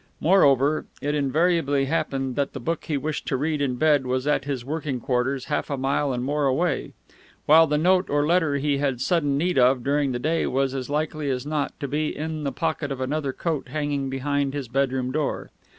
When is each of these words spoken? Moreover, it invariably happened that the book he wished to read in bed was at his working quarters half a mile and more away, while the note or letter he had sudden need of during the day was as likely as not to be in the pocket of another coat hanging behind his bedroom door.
Moreover, 0.19 0.87
it 0.99 1.13
invariably 1.13 1.85
happened 1.85 2.35
that 2.35 2.53
the 2.53 2.59
book 2.59 2.85
he 2.85 2.97
wished 2.97 3.27
to 3.27 3.37
read 3.37 3.61
in 3.61 3.75
bed 3.75 4.07
was 4.07 4.25
at 4.25 4.45
his 4.45 4.65
working 4.65 4.99
quarters 4.99 5.45
half 5.45 5.69
a 5.69 5.77
mile 5.77 6.11
and 6.11 6.23
more 6.23 6.47
away, 6.47 6.93
while 7.45 7.67
the 7.67 7.77
note 7.77 8.09
or 8.09 8.25
letter 8.25 8.55
he 8.55 8.77
had 8.79 8.99
sudden 8.99 9.37
need 9.37 9.59
of 9.59 9.83
during 9.83 10.11
the 10.11 10.17
day 10.17 10.47
was 10.47 10.73
as 10.73 10.89
likely 10.89 11.29
as 11.29 11.45
not 11.45 11.79
to 11.79 11.87
be 11.87 12.17
in 12.17 12.45
the 12.45 12.51
pocket 12.51 12.91
of 12.91 12.99
another 12.99 13.31
coat 13.31 13.67
hanging 13.67 14.09
behind 14.09 14.55
his 14.55 14.67
bedroom 14.67 15.11
door. 15.11 15.51